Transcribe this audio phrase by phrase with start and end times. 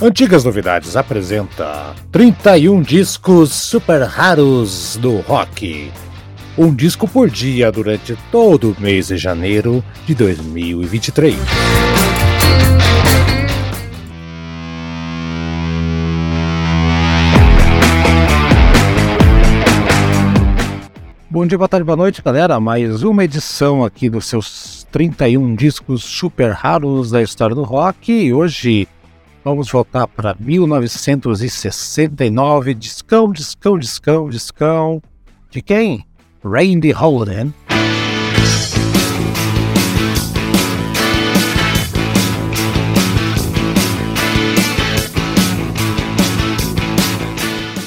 [0.00, 5.90] Antigas Novidades apresenta 31 discos super raros do rock.
[6.58, 11.34] Um disco por dia durante todo o mês de janeiro de 2023.
[21.30, 22.60] Bom dia, boa tarde, boa noite, galera.
[22.60, 28.12] Mais uma edição aqui dos seus 31 discos super raros da história do rock.
[28.12, 28.86] E hoje
[29.46, 32.74] Vamos voltar para 1969.
[32.74, 35.00] Discão, discão, discão, discão.
[35.48, 36.04] De quem?
[36.44, 37.54] Randy Holden.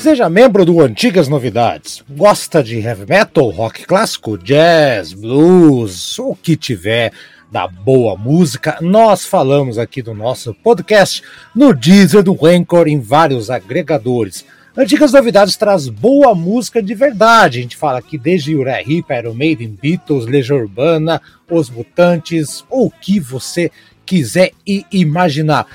[0.02, 2.02] Seja membro do Antigas Novidades.
[2.10, 7.12] Gosta de heavy metal, rock clássico, jazz, blues, o que tiver
[7.52, 11.24] da boa música, nós falamos aqui do nosso podcast
[11.56, 14.46] no Deezer do Rancor em vários agregadores.
[14.78, 17.60] Antigas Novidades traz boa música de verdade.
[17.60, 22.86] A gente fala aqui desde Uriah Heep, Iron Maiden, Beatles, Legião Urbana, Os Mutantes, ou
[22.86, 23.72] o que você
[24.06, 25.66] quiser e imaginar.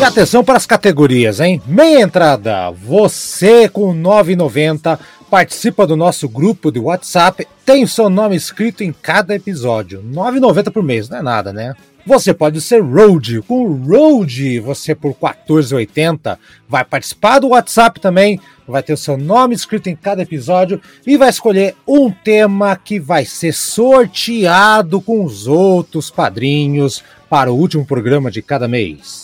[0.00, 1.62] E atenção para as categorias, hein?
[1.66, 4.98] Meia entrada, você com 9,90
[5.30, 10.00] participa do nosso grupo de WhatsApp, tem o seu nome escrito em cada episódio.
[10.00, 11.74] R$ 9,90 por mês, não é nada, né?
[12.06, 13.40] Você pode ser Road.
[13.42, 16.36] Com Road, você por R$ 14,80
[16.68, 21.16] vai participar do WhatsApp também, vai ter o seu nome escrito em cada episódio e
[21.16, 27.86] vai escolher um tema que vai ser sorteado com os outros padrinhos para o último
[27.86, 29.23] programa de cada mês.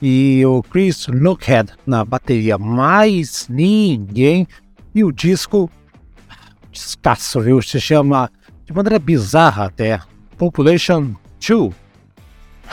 [0.00, 4.46] e o Chris Lookhead na bateria, mais ninguém.
[4.94, 5.70] E o disco,
[6.70, 7.60] descasso, viu?
[7.60, 8.30] Se chama,
[8.64, 10.00] de maneira bizarra até,
[10.36, 11.14] Population
[11.46, 11.74] 2.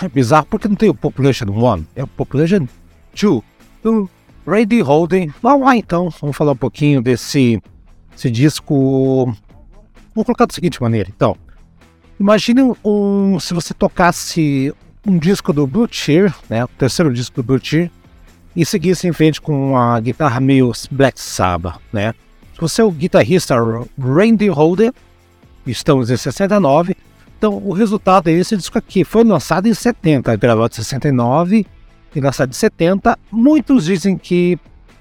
[0.01, 2.67] É bizarro porque não tem o Population 1, é o Population
[3.19, 3.41] 2.
[3.81, 4.09] Do
[4.45, 5.33] Randy Holden.
[5.41, 7.61] Vamos lá então, vamos falar um pouquinho desse,
[8.11, 9.25] desse disco.
[10.13, 11.35] Vou colocar da seguinte maneira, então.
[12.19, 14.73] Imagine um, se você tocasse
[15.05, 17.91] um disco do Blue Cheer, né, o terceiro disco do Blue Cheer,
[18.55, 22.13] e seguisse em frente com a guitarra meio Black Sabbath, né?
[22.53, 23.55] Se você é o guitarrista
[23.99, 24.93] Randy Holder,
[25.67, 26.95] estamos em 69,
[27.37, 29.03] então o resultado é esse disco aqui.
[29.03, 31.65] Foi lançado em 70, gravado em 69
[32.15, 33.19] e lançado em 70.
[33.29, 34.57] Muitos dizem que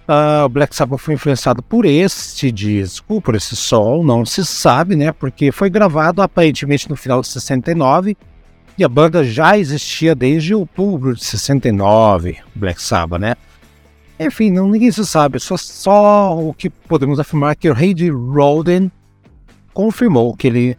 [0.08, 4.96] uh, o Black Sabbath foi influenciado por este disco, por esse som, não se sabe,
[4.96, 5.12] né?
[5.12, 8.16] Porque foi gravado aparentemente no final de 69
[8.76, 13.36] e a banda já existia desde outubro de 69, Black Sabbath, né?
[14.18, 18.10] Enfim, não, ninguém se sabe, só, só o que podemos afirmar é que o Randy
[18.10, 18.90] Roden
[19.72, 20.78] confirmou que ele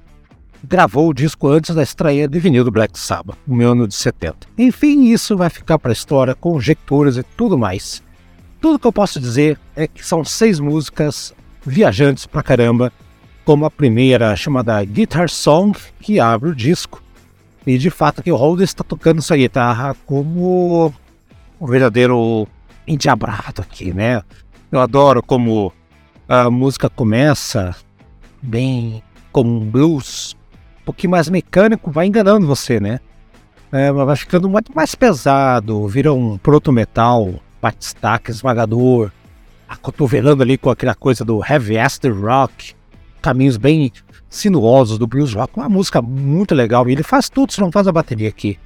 [0.63, 4.47] gravou o disco antes da estreia de vinil do Black Sabbath, no ano de 70.
[4.57, 8.01] Enfim, isso vai ficar para a história, conjecturas e tudo mais.
[8.59, 11.33] Tudo que eu posso dizer é que são seis músicas
[11.63, 12.91] viajantes pra caramba,
[13.43, 17.01] como a primeira chamada Guitar Song, que abre o disco,
[17.65, 20.93] e de fato que o Holden está tocando sua guitarra como
[21.59, 22.47] um verdadeiro
[22.87, 24.21] endiabrado aqui, né?
[24.71, 25.73] Eu adoro como
[26.27, 27.75] a música começa
[28.41, 29.01] bem
[29.31, 30.35] como um blues,
[30.81, 32.99] um pouquinho mais mecânico, vai enganando você, né?
[33.71, 39.11] É, vai ficando muito mais pesado, vira um proto-metal, bate-staque esmagador,
[39.67, 42.75] acotovelando ali com aquela coisa do heavy acid rock,
[43.21, 43.91] caminhos bem
[44.29, 46.87] sinuosos do blues rock, uma música muito legal.
[46.87, 48.59] E ele faz tudo, se não faz a bateria aqui.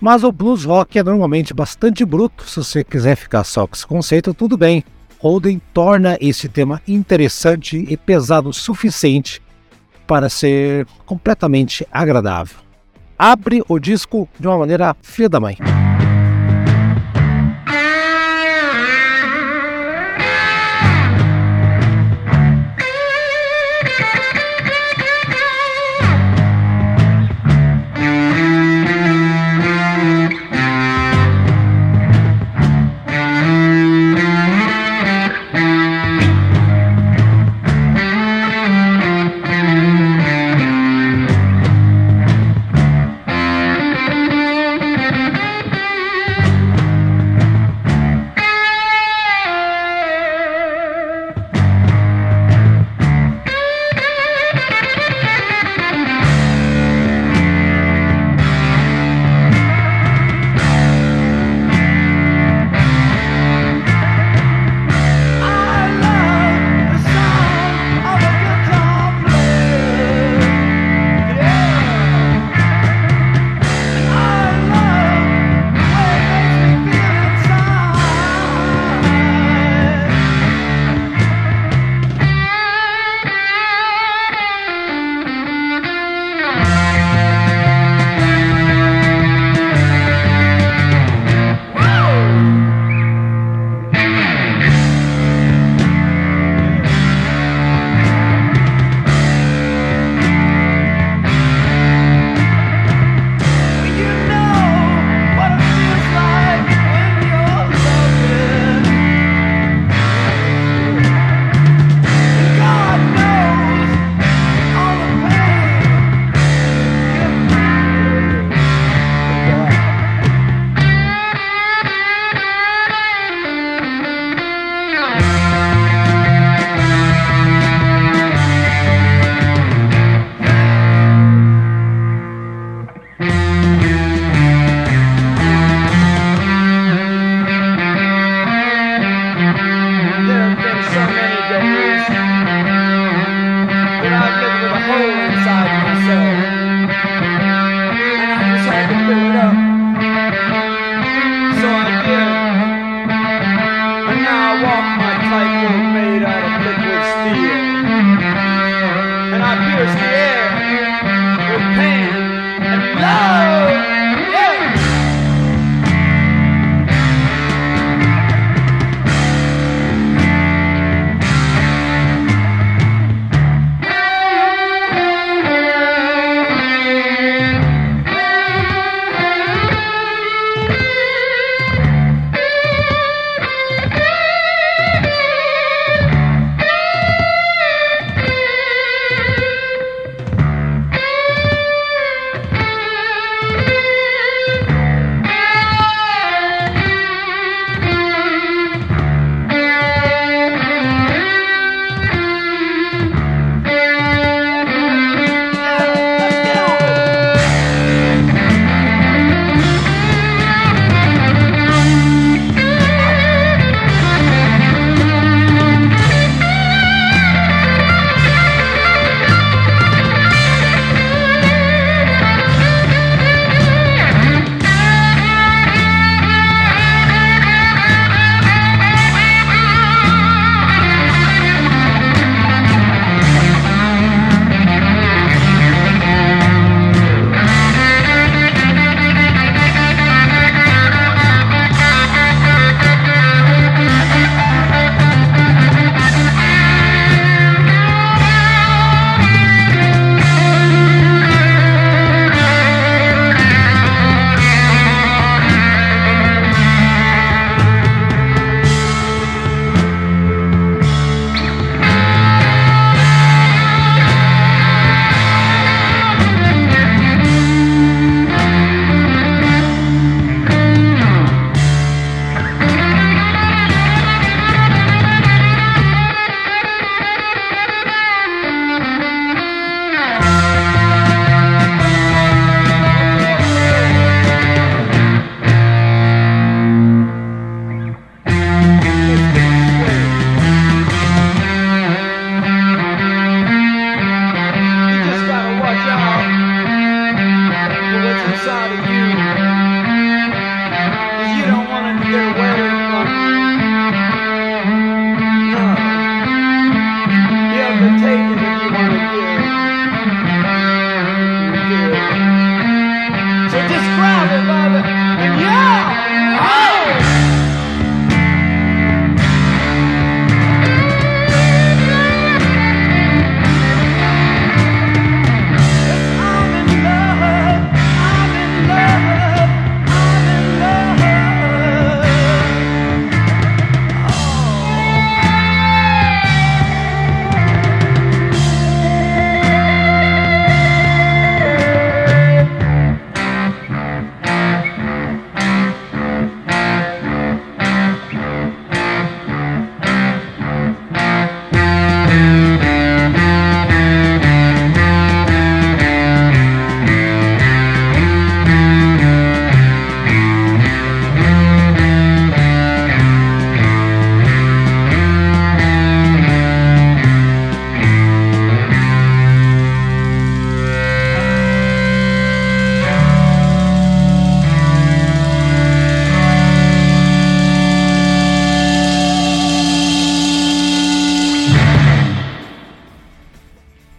[0.00, 2.48] Mas o blues rock é normalmente bastante bruto.
[2.48, 4.84] Se você quiser ficar só com esse conceito, tudo bem.
[5.18, 9.40] Holden torna esse tema interessante e pesado o suficiente
[10.06, 12.58] para ser completamente agradável.
[13.18, 15.56] Abre o disco de uma maneira filha da mãe.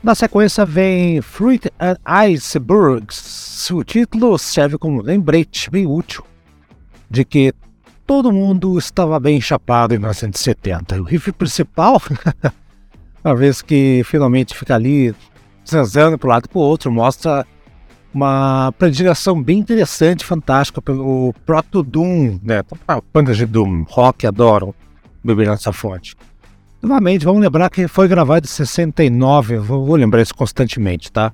[0.05, 3.71] Na sequência vem Fruit and Icebergs.
[3.71, 6.23] O título serve como lembrete bem útil
[7.09, 7.51] de que
[8.05, 11.01] todo mundo estava bem chapado em 1970.
[11.01, 11.99] O riff principal,
[13.25, 15.11] uma vez que finalmente fica ali
[15.65, 17.43] transando para um lado e para o outro, mostra
[18.13, 22.63] uma predileção bem interessante, fantástica pelo Proto Doom, né?
[23.11, 24.71] Bandas de Doom, rock adoram
[25.23, 26.15] beber nessa fonte.
[26.81, 31.33] Novamente, vamos lembrar que foi gravado em 69, vou, vou lembrar isso constantemente, tá?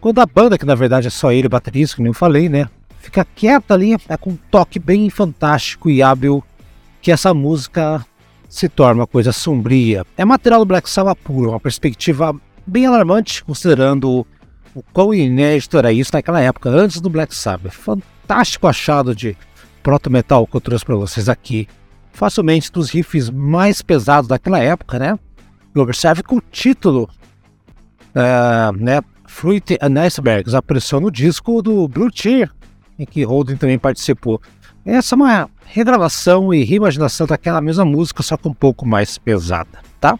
[0.00, 2.68] Quando a banda, que na verdade é só ele, baterista, como eu falei, né?
[3.00, 6.44] Fica quieta ali, é com um toque bem fantástico e hábil
[7.00, 8.04] que essa música
[8.48, 10.04] se torna uma coisa sombria.
[10.16, 12.34] É material do Black Sabbath puro, uma perspectiva
[12.66, 14.26] bem alarmante, considerando
[14.74, 17.72] o quão inédito era isso naquela época, antes do Black Sabbath.
[17.72, 19.36] Fantástico achado de
[19.82, 21.66] proto-metal que eu trouxe para vocês aqui
[22.18, 25.16] facilmente dos riffs mais pesados daquela época, né?
[25.74, 27.08] E observe que o título,
[28.10, 32.50] uh, né, Fruit and Icebergs, apareceu no disco do Blue Cheer,
[32.98, 34.40] em que Holden também participou.
[34.84, 39.78] Essa é uma regravação e reimaginação daquela mesma música, só que um pouco mais pesada,
[40.00, 40.18] tá?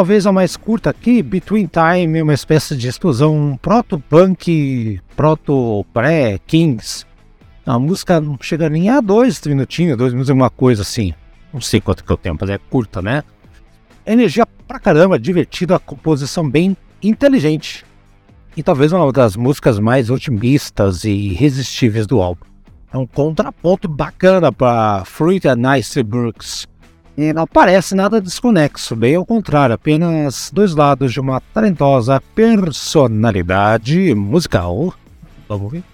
[0.00, 7.04] Talvez a mais curta aqui, Between Time, uma espécie de explosão proto-punk, proto-pré-Kings.
[7.66, 11.12] A música não chega nem a dois minutinhos, dois minutos é uma coisa assim.
[11.52, 13.22] Não sei quanto que é o tempo, mas é curta, né?
[14.06, 17.84] Energia pra caramba, divertida, composição bem inteligente.
[18.56, 22.46] E talvez uma das músicas mais otimistas e irresistíveis do álbum.
[22.90, 26.66] É um contraponto bacana para Fruit and Ice Brooks
[27.16, 34.14] e não parece nada desconexo, bem ao contrário, apenas dois lados de uma talentosa personalidade
[34.14, 34.94] musical.
[35.48, 35.84] Vamos ver?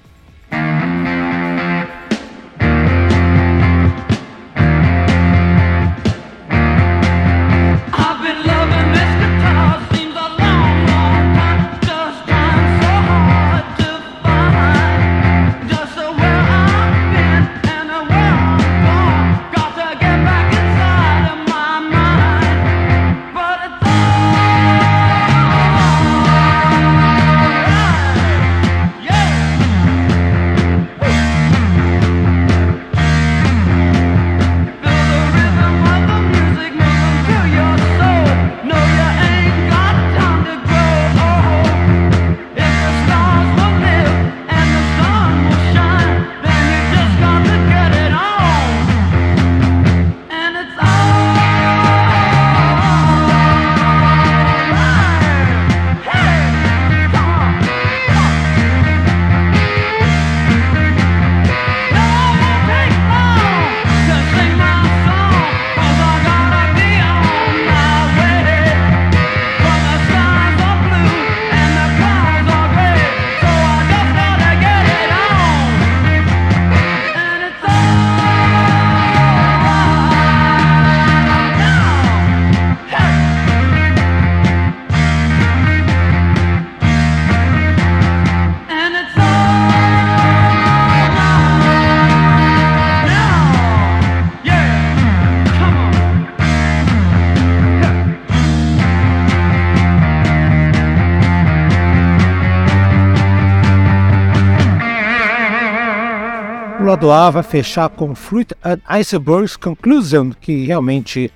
[107.07, 111.33] Lado A vai fechar com Fruit and Icebergs Conclusion, que realmente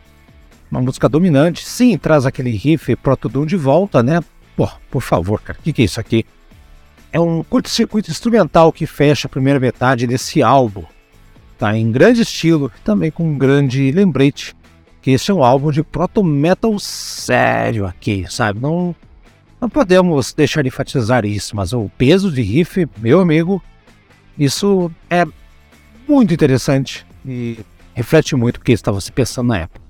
[0.70, 1.66] uma música dominante.
[1.66, 4.20] Sim, traz aquele riff Proto Doom de volta, né?
[4.56, 6.24] Pô, por favor, cara, o que, que é isso aqui?
[7.12, 10.84] É um curto-circuito instrumental que fecha a primeira metade desse álbum.
[11.58, 14.56] Tá em grande estilo, também com um grande lembrete
[15.02, 18.60] que esse é um álbum de proto metal sério aqui, sabe?
[18.60, 18.94] Não,
[19.60, 23.62] não podemos deixar de enfatizar isso, mas o peso de riff, meu amigo,
[24.38, 25.26] isso é
[26.10, 27.60] muito interessante e
[27.94, 29.80] reflete muito o que estava se pensando na época.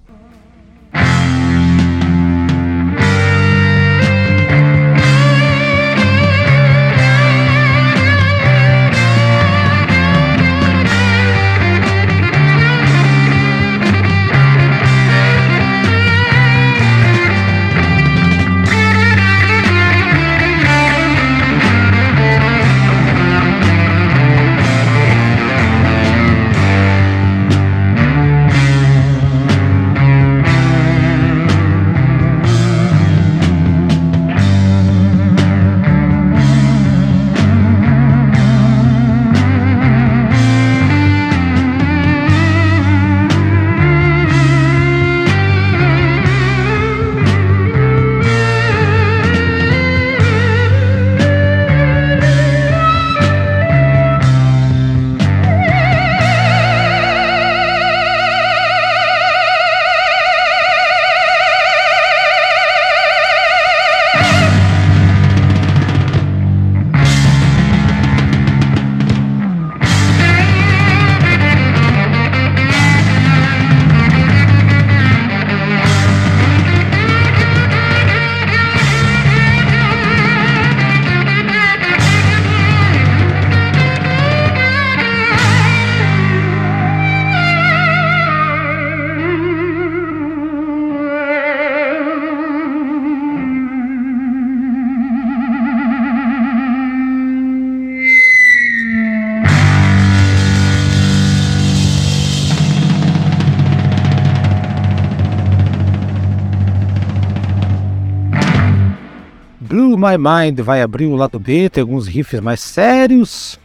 [110.01, 113.59] My Mind vai abrir o lado B, tem alguns riffs mais sérios,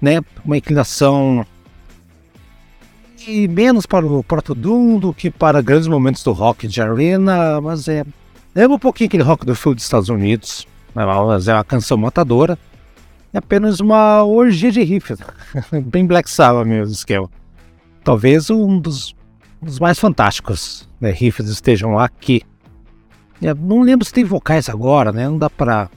[0.00, 0.20] né?
[0.44, 1.46] Uma inclinação
[3.26, 7.60] e menos para o Proto Doom do que para grandes momentos do rock de arena,
[7.60, 8.04] mas é
[8.58, 12.58] Lembra um pouquinho aquele rock do sul dos Estados Unidos, mas é uma canção matadora.
[13.32, 15.18] É apenas uma orgia de riffs,
[15.86, 17.30] bem Black Sabbath mesmo, esquema.
[18.02, 19.14] Talvez um dos,
[19.62, 22.42] dos mais fantásticos né, riffs estejam aqui.
[23.42, 25.28] É, não lembro se tem vocais agora, né?
[25.28, 25.88] Não dá pra.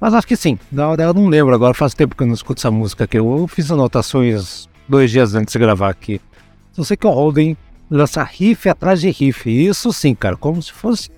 [0.00, 0.58] Mas acho que sim.
[0.70, 3.18] Da hora eu não lembro agora, faz tempo que eu não escuto essa música aqui.
[3.18, 6.20] Eu fiz anotações dois dias antes de gravar aqui.
[6.72, 7.56] Só sei que o Holden
[7.90, 9.48] lança riff atrás de riff.
[9.50, 11.10] Isso sim, cara, como se fosse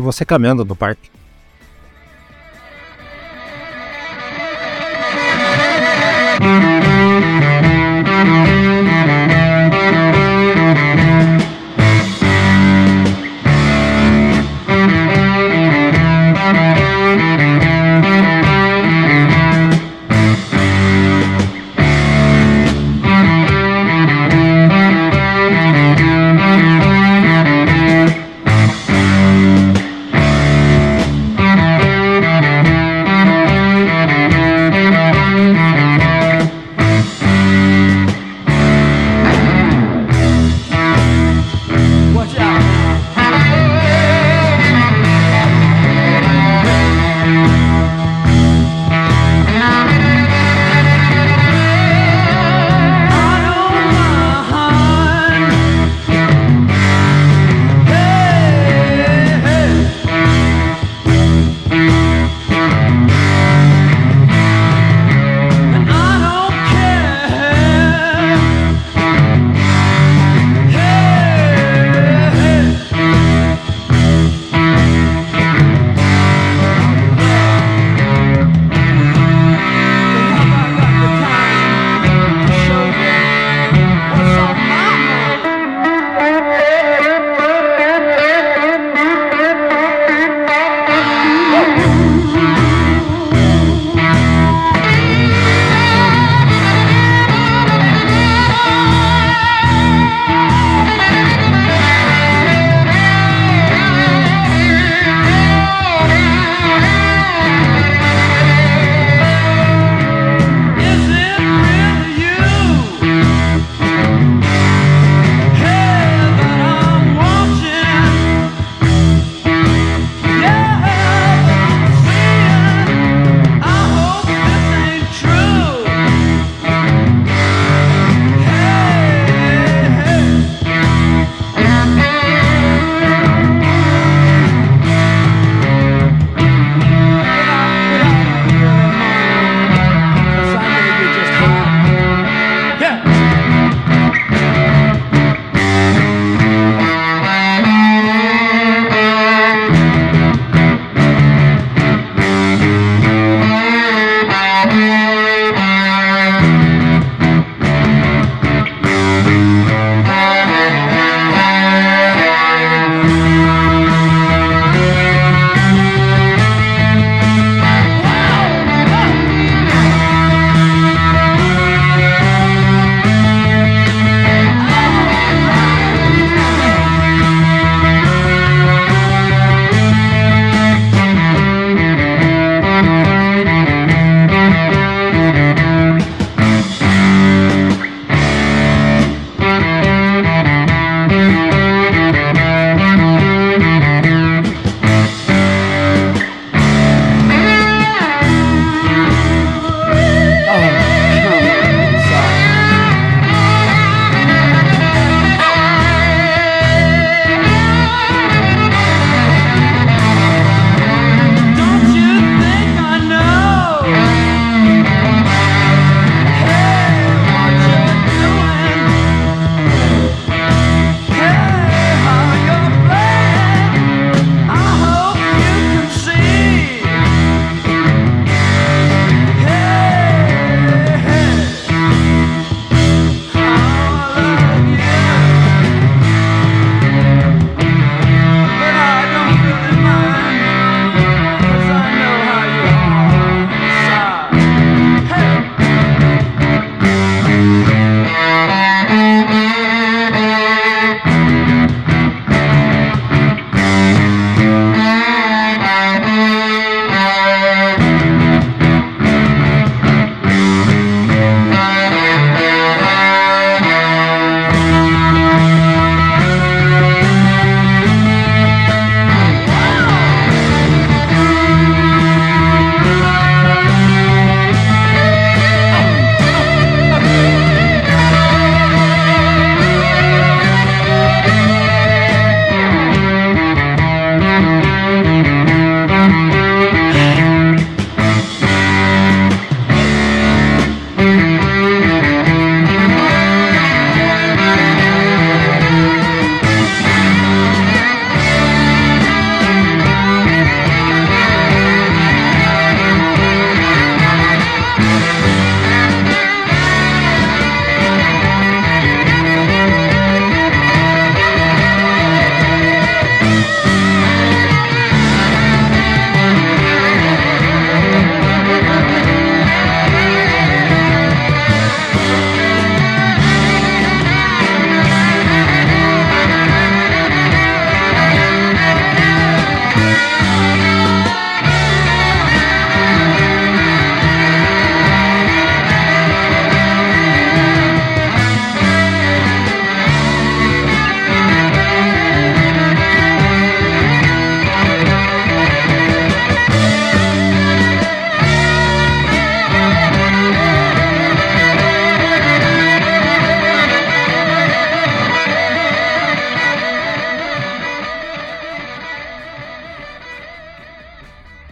[0.00, 1.10] você caminhando no parque.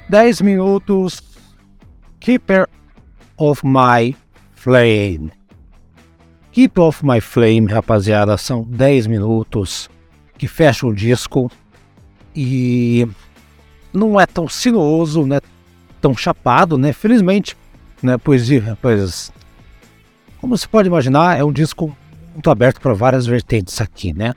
[0.08, 1.22] 10 minutos
[2.18, 2.66] Keeper
[3.36, 4.16] of My
[4.54, 5.30] Flame.
[6.50, 9.88] Keep of My Flame, rapaziada, são 10 minutos
[10.36, 11.50] que fecham o disco
[12.34, 13.06] e
[13.92, 15.40] não é tão sinuoso, né?
[16.00, 16.92] Tão chapado, né?
[16.92, 17.56] Felizmente,
[18.02, 18.16] né?
[18.16, 18.48] Pois,
[18.80, 19.32] pois
[20.40, 21.94] como você pode imaginar, é um disco
[22.32, 24.34] muito aberto para várias vertentes aqui, né?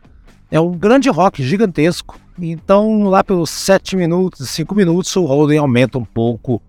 [0.52, 2.20] É um grande rock gigantesco.
[2.38, 6.62] Então, lá pelos 7 minutos, 5 minutos, o Holden aumenta um pouco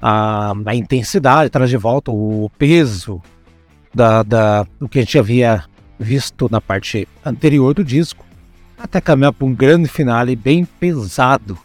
[0.00, 3.22] a, a intensidade, traz de volta o peso
[3.94, 5.64] da, da, do que a gente havia
[5.98, 8.24] visto na parte anterior do disco,
[8.76, 11.56] até caminhar para um grande finale bem pesado.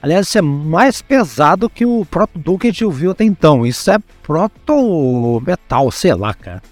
[0.00, 3.64] Aliás, isso é mais pesado que o proto Doom que a gente ouviu até então.
[3.64, 6.62] Isso é proto metal, sei lá, cara.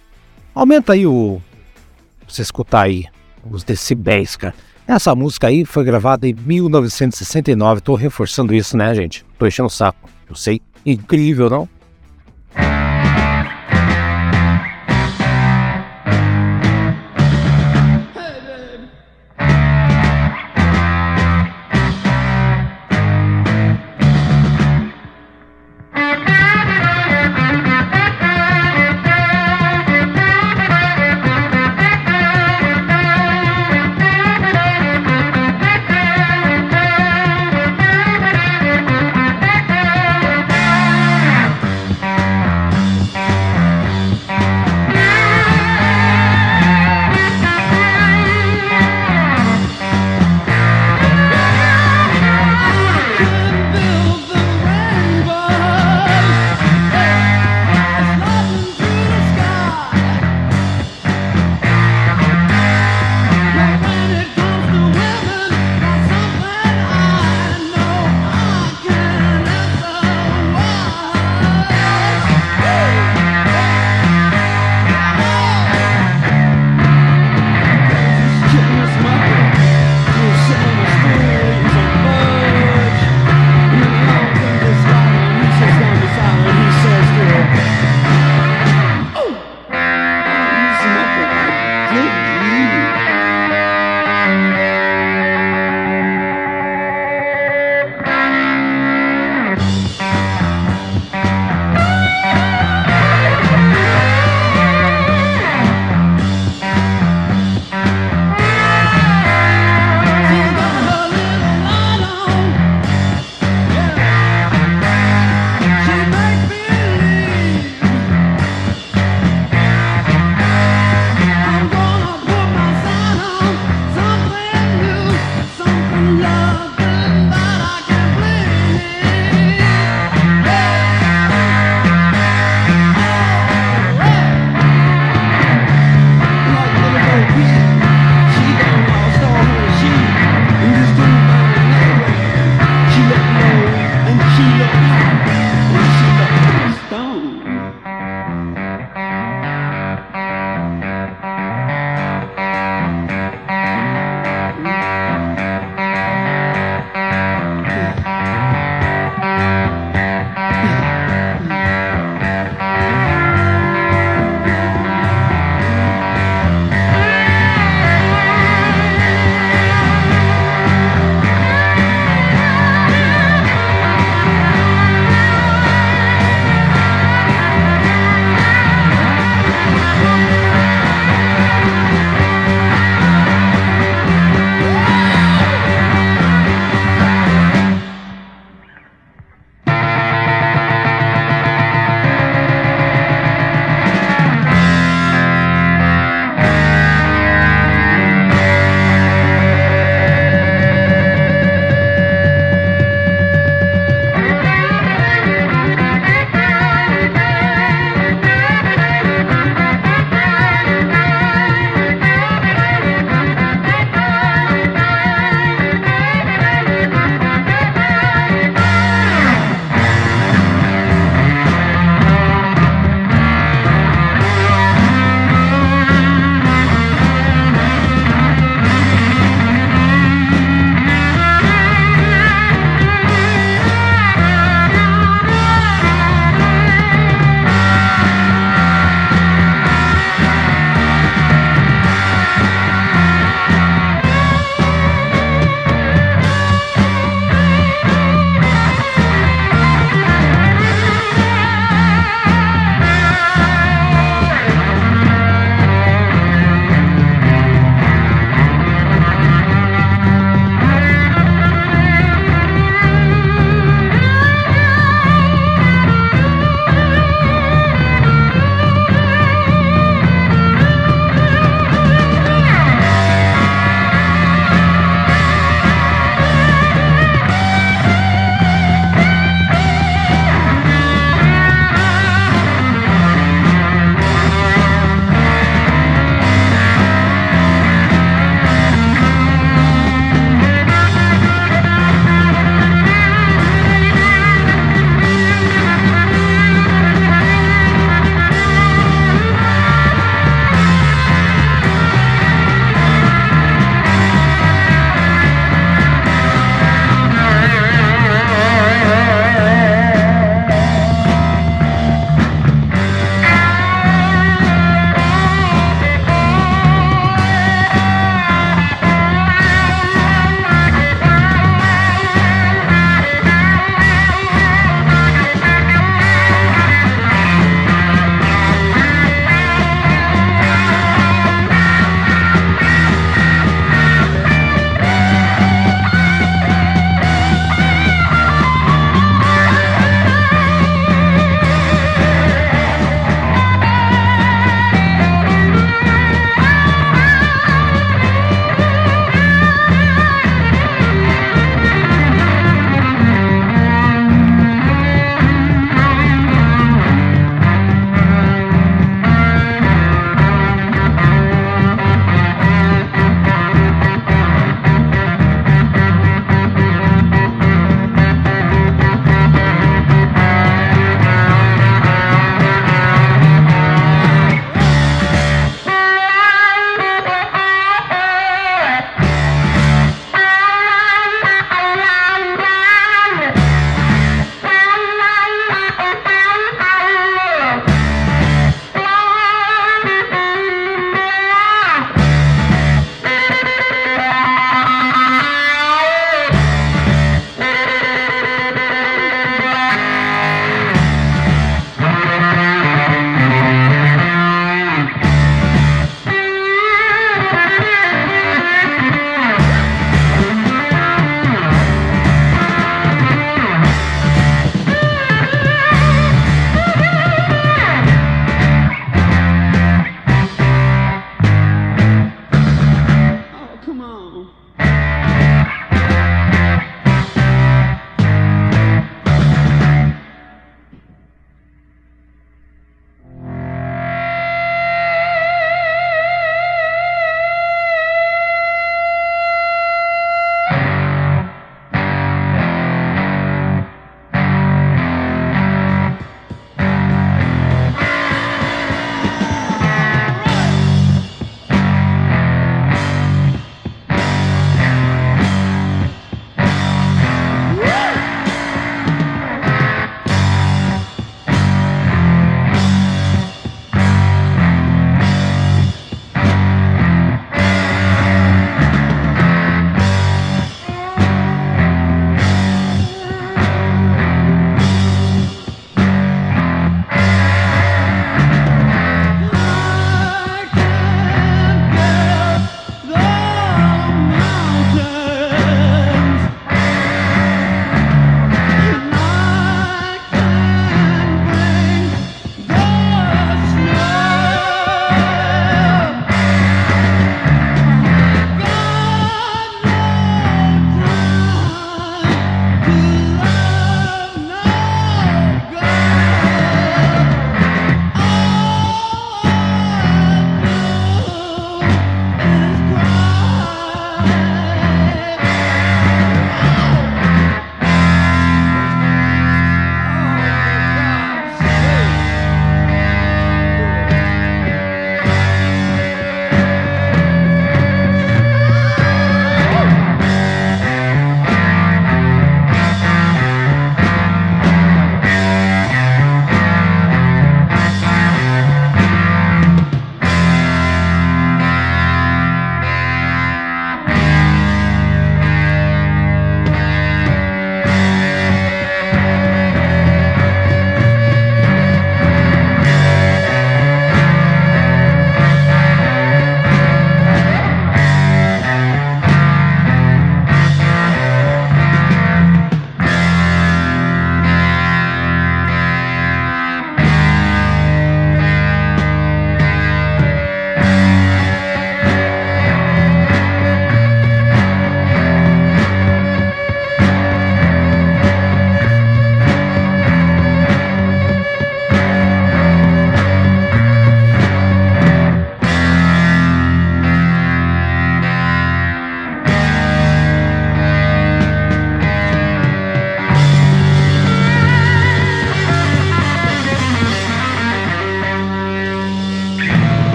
[0.55, 1.41] Aumenta aí o.
[2.19, 3.07] Pra você escutar aí
[3.49, 4.55] os decibéis, cara.
[4.87, 7.81] Essa música aí foi gravada em 1969.
[7.81, 9.25] Tô reforçando isso, né, gente?
[9.39, 10.09] Tô enchendo o saco.
[10.29, 10.61] Eu sei.
[10.85, 11.69] Incrível, não?